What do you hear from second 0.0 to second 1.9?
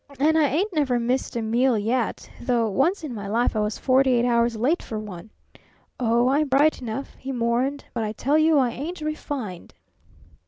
And I ain't never missed a meal